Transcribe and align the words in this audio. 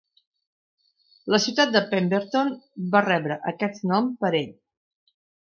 La 1.33 1.39
ciutat 1.43 1.75
de 1.75 1.81
Pemberton 1.91 2.49
va 2.97 3.03
rebre 3.09 3.39
aquest 3.53 3.87
nom 3.93 4.11
per 4.25 4.35
ell. 4.43 4.51